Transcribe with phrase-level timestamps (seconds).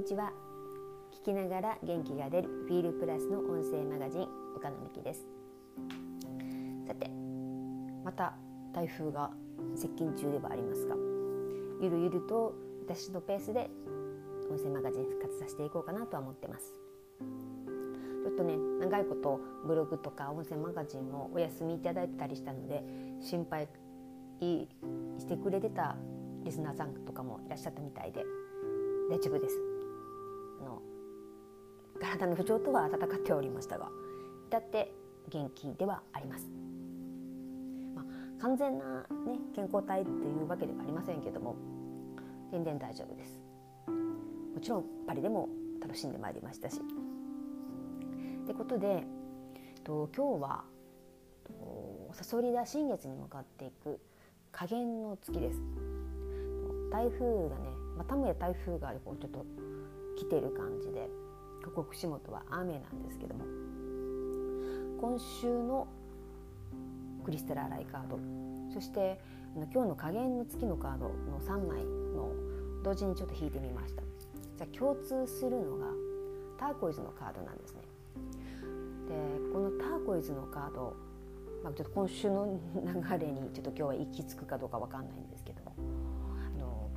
[0.00, 0.32] にちは。
[1.12, 4.22] 聞きながら元気が出るフィールプラスの音声マガジン
[4.56, 5.26] 岡野美希です。
[6.86, 7.10] さて
[8.02, 8.32] また
[8.72, 9.30] 台風が
[9.76, 10.94] 接近中ではありますが
[11.82, 12.54] ゆるゆると
[12.86, 13.68] 私のペースで
[14.50, 16.72] 音声マガジン復活させていこうかなとは思ってます。
[17.20, 22.82] ちょっとね長いことブログとか音声マガジンもお休みいただいてたりしたので
[23.20, 23.68] 心配
[24.40, 25.94] してくれてた
[26.42, 28.24] リスナーさんとかもいらっしゃったみたいで
[29.10, 29.69] 大丈夫です。
[32.00, 33.88] 体の不調とは戦っておりましたが
[34.48, 34.92] 至って
[35.28, 36.46] 元気ではあります、
[37.94, 41.56] まあ、完全な、ね、健康体というわけではありませんけども
[42.50, 43.38] 全然大丈夫です。
[44.54, 45.48] もちろんパリでも
[45.80, 46.80] 楽しんでまいりましたし。
[48.42, 49.04] ってことで
[49.84, 50.64] と今日は
[52.12, 54.00] さそり座新月に向かっていく
[54.50, 55.62] 加減の月です。
[56.90, 59.46] 台風がね、まあ、田村台風がこうちょっと
[60.18, 61.08] 来てる感じで。
[61.64, 63.44] ここ串本は雨なんですけども
[65.00, 65.86] 今週の
[67.24, 68.18] クリステラライカード
[68.72, 69.20] そして
[69.54, 72.32] 今日の加減の月のカードの3枚の
[72.82, 74.02] 同時にちょっと引いてみました。
[74.56, 75.86] じゃあ共通するのが
[76.58, 77.80] ターコイズのカードなんですね。
[79.08, 79.14] で
[79.52, 80.94] このターコイズのカード、
[81.64, 85.74] まあ、ちょっと今週の流れにちょっと今日は行き着くかどうか分かんないんですけども
[86.46, 86.88] あの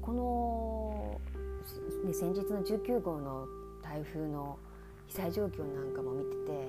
[0.00, 1.20] この、
[2.04, 3.46] ね、先日の19号の
[3.94, 4.58] 台風の
[5.06, 6.68] 被災状況なんかも見てて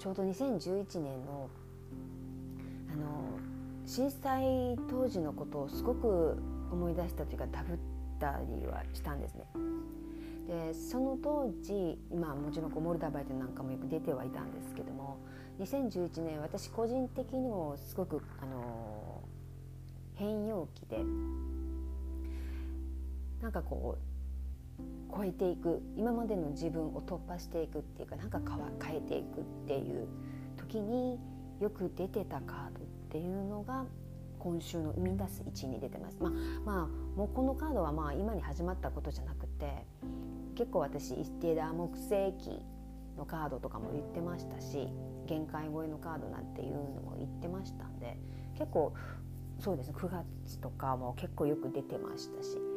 [0.00, 1.48] ちょうど2011年の
[2.92, 3.38] あの
[3.86, 6.36] 震災当時のことをすごく
[6.72, 7.76] 思い出したというかダブっ
[8.18, 9.46] たりはしたんですね。
[10.48, 15.18] でその当時今もちろんこうモルダバイトなんかもよく出てはいたんですけども
[15.60, 19.22] 2011年私個人的にもすごくあの
[20.16, 21.04] 変容期で
[23.40, 24.12] なんかこう
[25.14, 25.82] 超えていく。
[25.96, 28.40] 今までの自分を突破していくっていうかなんか
[28.82, 30.08] 変えていくっていう
[30.56, 31.18] 時に
[31.60, 33.84] よく出てたカードっていうのが
[34.38, 36.16] 今週の生み出す位置に出てます。
[36.20, 36.32] まあ、
[36.64, 39.86] まあ、もうこのカードはまあ今に始まったことじゃなくて
[40.56, 42.64] 結構私一定だ木星期
[43.16, 44.88] のカードとかも言ってましたし
[45.26, 48.16] 限界超えのカードなんていうのも言ってましたんで
[48.58, 48.94] 結構
[49.60, 49.94] そうですね。
[49.96, 52.71] 9月とかも結構よく出てましたし。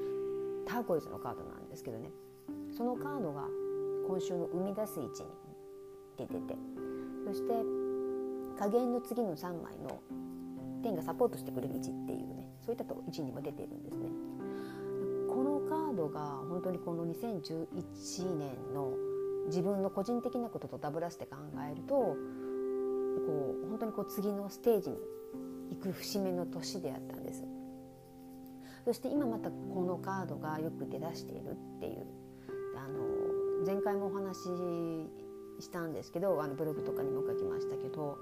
[0.65, 2.09] ターコイズのカードなんですけどね
[2.75, 3.47] そのカードが
[4.07, 5.29] 今週の生み出す位置に
[6.17, 6.55] 出てて
[7.25, 7.53] そして
[8.57, 9.99] 加減の次の3枚の
[10.83, 14.09] 天がサポートしてくれる位置っていうねそういった位置にも出ているんですね。
[15.27, 17.67] このカードが本当にこの2011
[18.37, 18.93] 年の
[19.47, 21.35] 自分の個人的なこととダブらせて考
[21.69, 22.15] えるとこ
[23.63, 24.97] う本当にこう次のステージに
[25.71, 27.43] 行く節目の年であったんです。
[28.85, 32.05] そして今またこのカードがよく出だしているっていう
[32.77, 34.37] あの前回もお話
[35.57, 38.17] ししたんですけどあのブログとかにも書きましたけど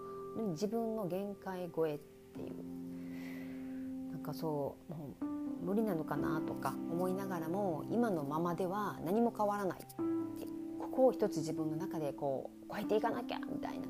[0.51, 1.99] 自分の限界超えっ
[2.33, 2.53] ていう。
[4.11, 5.25] なんかそうもう
[5.65, 9.79] 無理なのかなとか思いながらも今のままでは何も変わらない
[10.79, 13.87] ここを一つ自分の中でこう超えていかなきゃみたいな。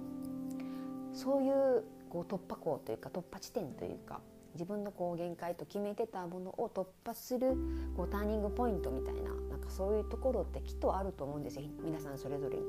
[1.13, 4.22] そういうこう突破口というか突破地点というか
[4.53, 7.56] 自分のこう限界と決めてたものを突破する
[7.97, 12.63] こうターニングポイントみたいななんかそういうところってきっとあると思うんですよ皆さんそれぞれに。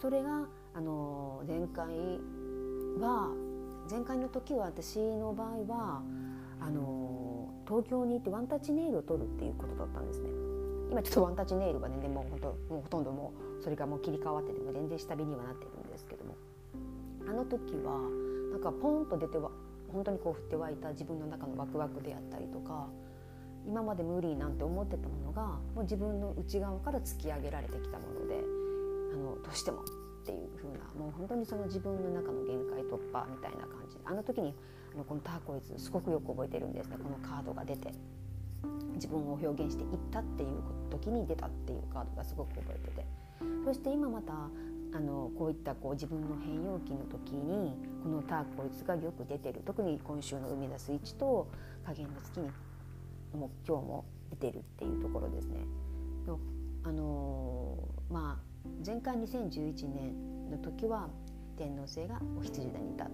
[0.00, 1.86] それがあの前回
[2.98, 3.30] は
[3.90, 6.02] 前回の時は私の場合は
[6.60, 10.28] あの東京に行ってワンタッチネイルを取るっていうことだったんですね。
[10.90, 16.34] 今ちょっとワンタッチネイルはねもほともうほとんどもうそれがもう切り替わってて全然下火にはなってるんですけども
[17.28, 18.00] あの時は
[18.50, 19.50] なんかポンと出ては
[19.92, 22.88] 本当にこう降って湧いた自分の中のワクワクであったりとか
[23.66, 25.42] 今まで無理なんて思ってたものが
[25.74, 28.42] もう自分の内側から突き上げられてきたもので
[29.12, 29.84] あのどうしてもっ
[30.24, 33.96] ていう風なもう本当にその自分の中の限界突破みたいな感じ。
[34.04, 34.54] あの時に
[34.94, 36.96] あのこのターコイズすごくよく覚えてるんですね。
[37.02, 37.92] このカードが出て
[38.94, 40.48] 自分を表現していったっていう
[40.90, 43.06] 時に出たっていうカードがすごく覚えてて。
[43.64, 44.32] そして今また
[44.92, 51.48] あのこういったこう自分の変容期の時にこのターコイズがよく出てる特に今週の生み出す位置と
[51.86, 52.50] 加減の月に
[53.38, 55.60] も今日も出てるっていうところですね。
[56.82, 61.08] あのー、まあ前回2011年の時は
[61.56, 63.10] 天王星がお羊座にいた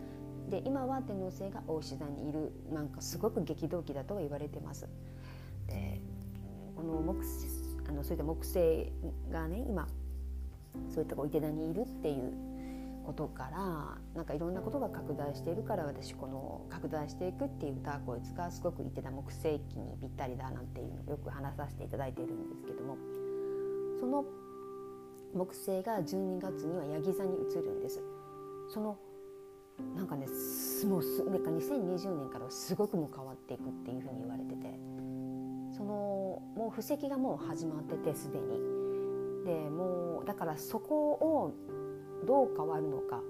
[0.49, 4.89] で今は天王星がお牛座にいるなんかすごく激動期だとは言われてます。
[5.67, 6.01] で
[6.77, 7.25] この木
[7.89, 8.93] あのそういった木星
[9.31, 9.89] がね今
[10.89, 12.33] そういったこう伊手座にいるっていう
[13.07, 22.97] ことからなんかいろんなことが拡大しているから私この拡大していくっていうターコイツがすごく池田木星期にぴったりだなんていうのをよく話させていただいているんですけども
[24.01, 24.25] その
[25.35, 28.03] 木星が12月にはヤギ座に移るんです。
[28.69, 28.99] その
[29.95, 30.27] なんかね
[30.87, 34.67] もうすなんか2020年からすごくも変わっていくっていうふうに言われてて
[35.77, 38.86] そのもう布石がもう始まっててすでに
[39.47, 41.55] でもうだからそこを
[42.27, 43.21] どう変わるのか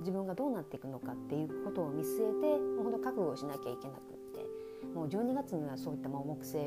[0.00, 4.44] 自分がどうなっていくのかっていうことを見据えてもうほんと覚悟をしなきゃいけなくって
[4.92, 6.58] もう12月にはそういった木星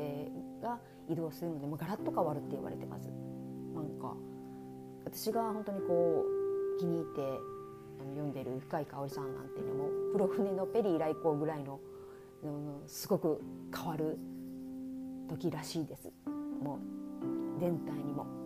[0.62, 3.10] が移動するのでもうガラッと変わるって言われてます。
[3.74, 4.16] なんか
[5.04, 6.24] 私が本当にこ
[6.76, 7.20] う気に入って
[8.14, 11.80] 読んでる深井香織さんなんていうのも黒船のペリー来航ぐらいの、
[12.86, 13.42] すごく
[13.74, 14.18] 変わる
[15.28, 16.10] 時らしいです
[16.62, 18.39] もう全体にも。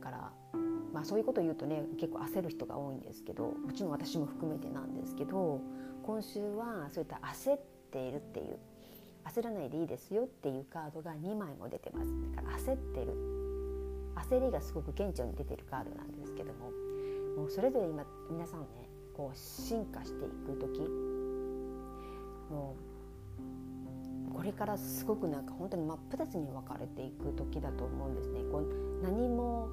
[0.00, 0.32] から
[0.92, 5.60] まあそういうこと言うとね結構焦る人が多いんですけどもちろん私も含めてなんですけど
[6.02, 7.60] 今週はそういった焦っ
[7.92, 8.58] ているっていう
[9.24, 13.12] 焦らないでいいですよっていうカードが2枚も出てますだから焦ってる
[14.28, 16.70] 焦りがすごく顕著に出てるカードなんですけども
[17.36, 18.66] もうそれぞれ今皆さんね
[19.16, 20.80] こう進化していく時
[22.50, 22.74] も
[24.32, 28.40] うこれからすごくなんか本当に真っ二つに分かれていく時だと思うんですね。
[28.50, 29.68] こう何も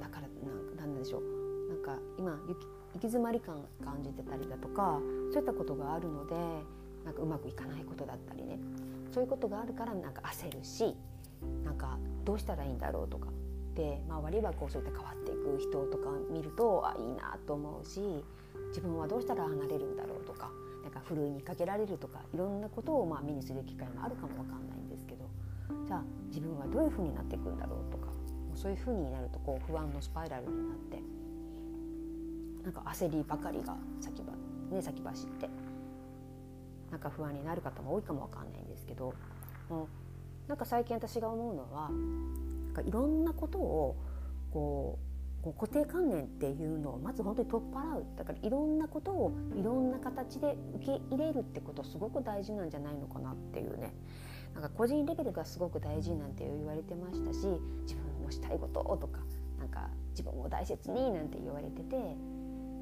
[0.00, 1.22] だからなんなんでしょう。
[1.68, 2.66] なんか今行き
[2.98, 5.00] 詰まり感感じてたりだとか
[5.32, 6.34] そういったことがあるので
[7.04, 8.58] なんかうまくいかないことだったりね。
[9.12, 10.94] そういうことがあるからなんか焦るし
[11.64, 13.28] なんかどうしたらいいんだろうとか。
[13.74, 18.00] で周りはこうそういった変わっていく人とか見るとあいいなと思うし
[18.68, 20.50] 自分はどうしたら離れるんだろうとか。
[20.82, 25.28] なんかふるいにかけられるとかいろんなことをまあ目にする機会もあるかもわかんないんですけど。
[25.86, 27.97] じゃあ自分はどういうふうになっていくんだろうと。
[28.58, 31.00] そういうふうになるとこう不安のスパイラルになって
[32.64, 34.32] なんか焦りばかりが先ば、
[34.74, 35.48] ね、先走って
[36.90, 39.14] なんか不安になる方も多いかもわかんないんですけど
[39.68, 43.96] もうなんか最近私が思うのはなんかいろんなことを
[44.52, 44.98] こ
[45.44, 48.04] う固定観念っていうのをまず本当に取っ払う。
[48.16, 53.94] だからいろんなことをいろんな形で受け入れるってことすごく大事なんじゃないのかなっていうね。
[54.54, 57.46] なんか個人レベルがすごく大事なんて言われてましたし
[57.82, 59.20] 自分のしたいこととか
[59.58, 61.96] なんか自分を大切になんて言われてて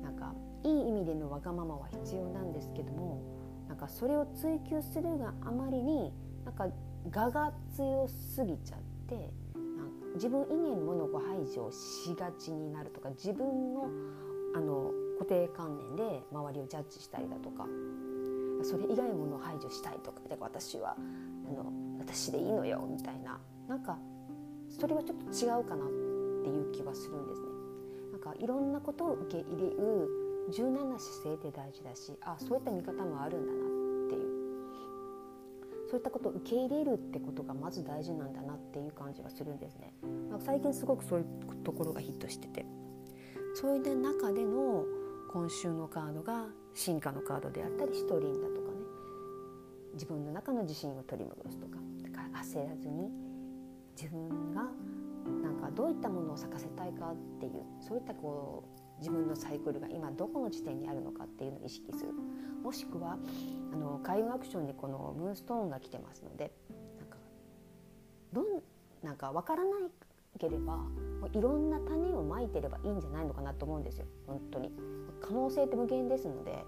[0.03, 0.35] なんか
[0.65, 3.23] いい意味でのわがままは必要なんですけども
[3.69, 6.13] なんかそれを追求するがあまりに
[6.45, 6.67] なんか
[7.15, 9.31] 我が強すぎちゃってなんか
[10.15, 13.89] 自分以外のものを排除しがちになるとか自分の
[14.55, 17.67] あの固定観念で周りをジャッジしたりだとか
[18.63, 20.97] それ以外のものを排除したいとかか私は
[21.49, 23.39] あの私でいいのよみたいな
[23.69, 23.99] なんか
[24.79, 25.89] それはちょっと違うかなっ
[26.45, 27.47] ていう気はするんですね。
[28.13, 30.09] なんかいろんなことを受け入れる
[30.51, 33.63] 柔軟な姿勢って大事だしあそういった見方もあるんだなっ
[34.11, 34.37] ていう
[35.91, 39.95] そういったことを受け入れるってことがまず大事なんだなっていう感じがするんですね。
[40.45, 41.27] 最近すごくそういう
[41.65, 42.67] ところがヒットしてて
[43.55, 44.85] そういう中での
[45.33, 48.77] 今週のカードが進化のカードであったりシトリンだとかね
[49.95, 53.26] 自分の中の自信を取り戻すとかだから焦らずに
[53.97, 54.63] 自分が
[55.43, 62.13] なんかどういったものを咲かせたいかっていうそういったこう自分のサイクルが今どこの地点にあるのかっていうのを意識する。
[62.63, 63.19] もしくは
[63.73, 66.51] あの開運アクションにこのムーンストーンが来てますので
[66.99, 67.17] なんか
[68.33, 68.45] どん
[69.03, 69.91] なんか分からない
[70.39, 70.81] ければ
[71.33, 74.07] いろんな種をまいてればいいんじゃないのかなと思うんですよ。
[74.27, 74.73] 本当に。
[75.21, 76.65] 可能性って無限ですので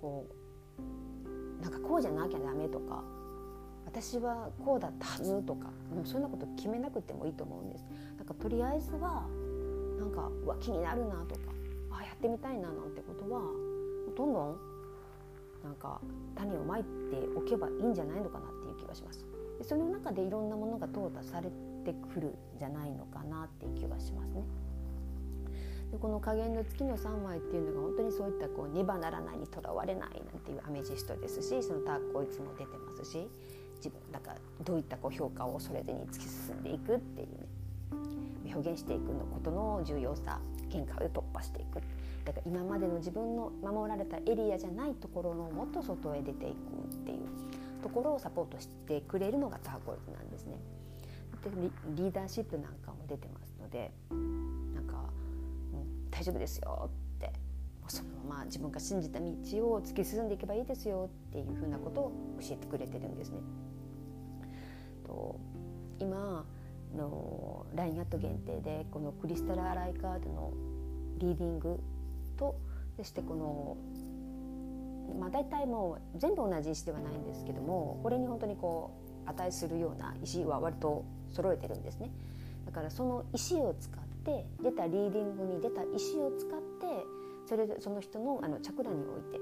[0.00, 3.02] こうなんかこうじゃなきゃダメとか
[3.86, 7.84] 私はこうだったはずとかもうそんなこと決めなくてもいいと思うんです
[8.16, 9.26] なんかとりあえずは
[9.98, 11.40] なんかわ気になるなとか
[11.90, 13.40] あやってみたいななんてことは
[14.16, 14.56] どんどん
[15.64, 16.00] なんか
[16.34, 16.86] 種をまいて
[17.36, 19.24] おけばいいんじゃないのかなっていう気がします
[19.58, 21.50] でその中でいろんなものが淘汰され
[21.84, 24.42] てくるんじゃないのかなっていう気がしますね。
[25.92, 33.28] でこの加減の月の3枚っていうのが本当にそういったこうねばならないにとらわれないなんていうアメジストですしそのターコイツも出てますし
[33.82, 37.28] 自分だかどういったこう評価をそれでに突き進んでいくっていう
[38.44, 41.80] ね表現していくのことの重要さ限界を突破していく
[42.24, 47.18] だから今までの自分の守られたエリアじゃないところのもっと外へ出ていくっていう
[47.82, 50.58] ところをサポートしてくれるのがターコイツなんですね。
[51.42, 51.50] で
[51.96, 55.10] リーダーシップなんかも出てますのでなんか、
[55.72, 57.32] うん、大丈夫ですよって
[57.88, 63.38] そのまま自分が信じた道を突き進んでいけばいいですよっていうふうなことを教えてくれてるんですね。
[65.06, 65.38] と
[65.98, 66.44] 今
[66.96, 70.52] の LINE アット限定でこのクリスタルアライカードの
[71.18, 71.80] リーディング
[72.36, 72.56] と
[72.96, 73.76] そしてこの
[75.18, 78.90] まあ大体もう全部同じ石ではないんですけどもこれに本当にこ
[79.26, 82.10] う値するような石は割と揃えてるんですね。
[82.66, 87.06] だからその石を使って出たリーディングに出た石を使って
[87.46, 89.38] それでその人のあのチャクラにおいて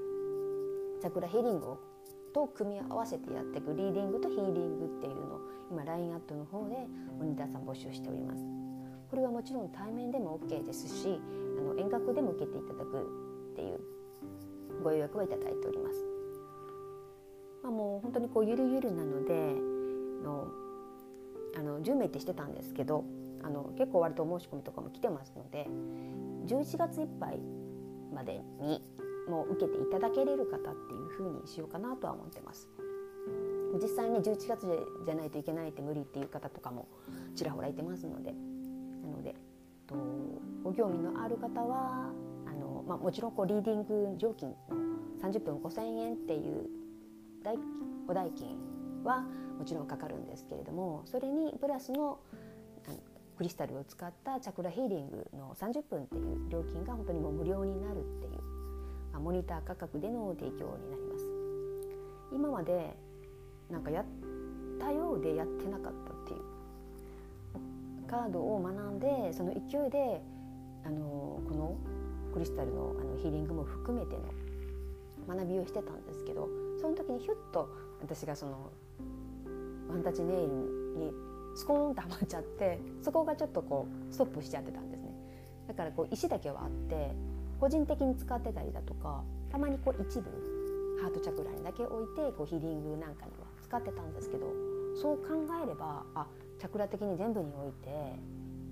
[1.01, 1.79] チャクラヒーリングを
[2.33, 5.39] と組み合わせてやっていくリーディングとヒーリングっていうのを
[5.71, 6.75] 今 LINE アットの方で
[7.17, 8.61] モニターさん募集しております。
[9.11, 11.19] これはもちろん対面でも OK ですし
[11.59, 13.79] あの遠隔でも受けていただくっていう
[14.81, 15.97] ご予約はいただいております、
[17.61, 19.33] まあ、もう本当にこうゆるゆるなので
[20.23, 20.47] の
[21.57, 23.03] あの10名ってしてたんですけど
[23.43, 25.67] あの結構割とお申し込みとかも来てますので
[26.47, 27.39] 11月いっぱい
[28.13, 28.81] までに
[29.27, 32.67] も受けていただけれる方っていう風にしようかなとは思ってます。
[33.81, 34.67] 実際に11月
[35.05, 36.87] じゃないといけないって無理っていう方とかも
[37.35, 38.33] ちらほらいてますので
[39.01, 39.35] なので
[39.87, 39.95] と
[40.63, 42.11] ご興味のある方は
[42.45, 44.55] あの、まあ、もちろんこうリーディング料金の
[45.21, 46.67] 30分5,000円っていう
[47.43, 47.55] 代
[48.07, 48.57] お代金
[49.03, 49.23] は
[49.57, 52.19] もちろんかかるんですけれどもそれにプラスの
[53.37, 58.50] クリスタルを使ったチャクラヒーリングの30分っていう料金が本当にもう無料になるっていう
[59.19, 61.25] モニター価格での提供になります。
[62.33, 62.95] 今まで
[63.69, 64.05] なんかやっ
[64.79, 66.51] たようでやってなかったっていう。
[68.07, 70.21] カードを学んでその勢いで
[70.83, 71.77] あのこの
[72.33, 76.49] クリスタルのあのヒーリングも含めての学びをしてたんですけど
[76.81, 77.69] その時にひゅっと
[78.01, 78.69] 私がその
[79.89, 80.47] ワンタッチネイル
[80.97, 81.13] に
[81.55, 85.13] スコーンとはまっちゃってそこがちょっとこうストップしちゃってたんですね。
[85.69, 87.13] だからこう石だけはあって
[87.61, 90.31] 個人的に使ってたりだとかたまにこう一部
[90.99, 94.47] ハートチャクラにだけ置いてこうヒーリングなんかには使ってたんですけど
[94.99, 96.25] そう考えればあ
[96.59, 97.89] チャクラ的に全部において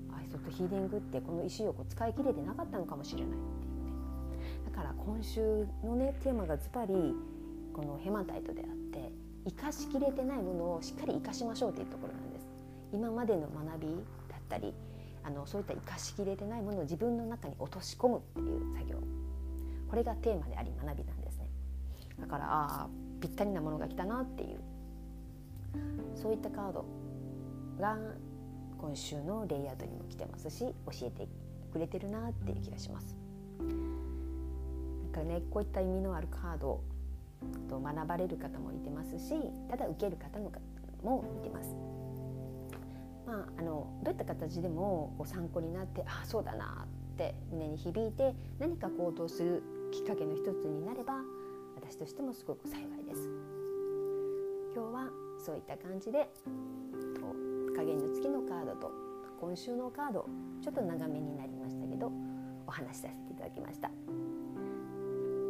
[0.10, 4.66] あちょっとヒーリングってこの石をこう使い切れてなかったのかもしれないっていうね。
[4.66, 6.94] だから今週のねテーマがズバリ
[7.74, 9.12] このヘマタイトであって
[9.46, 12.48] 生かしきれてないものをしっかり生かしましょうっていうところなんです。
[12.92, 13.88] 今までの学び
[14.28, 14.74] だったり
[15.30, 18.98] あのそういった生かしきれてないものを自分の中に落とし込むっていう作業。
[19.88, 21.48] これがテーマであり学びなんですね。
[22.20, 22.88] だからああ
[23.22, 24.60] ぴったりなものが来たなっていう。
[26.16, 26.84] そういったカード
[27.80, 27.96] が
[28.80, 31.28] 今週のレイアウトにも来てますし教えて
[31.72, 33.16] くれてるなっていう気がします。
[33.60, 36.82] なんかねこういった意味のあるカード
[37.70, 39.36] と学ばれる方もいてますし
[39.70, 41.76] ただ受ける方もいてます。
[43.30, 51.14] まあ、あのどういった形でもこう参考になってああそうだなって胸に響いて何か行動するきっかけの一つになれば
[51.76, 53.30] 私としてもすごく幸いです。
[54.74, 56.30] 今日はそういった感じで
[57.76, 58.92] 加減の月のカードと
[59.40, 60.26] 今週のカード
[60.62, 62.12] ちょっと長めになりましたけど
[62.68, 63.90] お話しさせていただきました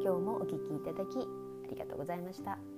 [0.04, 2.69] 今日もお聴きいただきありがとうございました。